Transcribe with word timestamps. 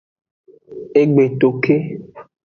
E 0.99 1.01
gbe 1.11 1.23
to 1.39 1.47
ke. 1.63 1.75